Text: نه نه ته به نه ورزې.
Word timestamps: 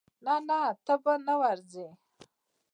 نه 0.25 0.35
نه 0.47 0.59
ته 0.85 0.93
به 1.03 1.13
نه 1.25 1.33
ورزې. 1.41 1.87